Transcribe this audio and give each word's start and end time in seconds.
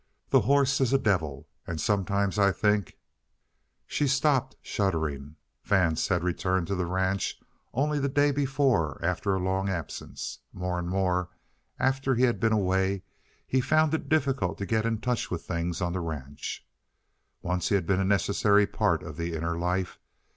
The 0.31 0.41
horse 0.41 0.81
is 0.81 0.91
a 0.93 0.97
devil! 0.97 1.47
And 1.67 1.79
sometimes 1.79 2.39
I 2.39 2.51
think" 2.51 2.97
She 3.85 4.07
stopped, 4.07 4.55
shuddering. 4.59 5.35
Vance 5.63 6.07
had 6.07 6.23
returned 6.23 6.65
to 6.69 6.75
the 6.75 6.87
ranch 6.87 7.39
only 7.71 7.99
the 7.99 8.09
day 8.09 8.31
before 8.31 8.99
after 9.05 9.35
a 9.35 9.39
long 9.39 9.69
absence. 9.69 10.39
More 10.53 10.79
and 10.79 10.89
more, 10.89 11.29
after 11.77 12.15
he 12.15 12.23
had 12.23 12.39
been 12.39 12.51
away, 12.51 13.03
he 13.45 13.61
found 13.61 13.93
it 13.93 14.09
difficult 14.09 14.57
to 14.57 14.65
get 14.65 14.87
in 14.87 15.01
touch 15.01 15.29
with 15.29 15.43
things 15.43 15.81
on 15.81 15.93
the 15.93 15.99
ranch. 15.99 16.65
Once 17.43 17.69
he 17.69 17.75
had 17.75 17.85
been 17.85 17.99
a 17.99 18.03
necessary 18.03 18.65
part 18.65 19.03
of 19.03 19.17
the 19.17 19.35
inner 19.35 19.55
life. 19.55 19.99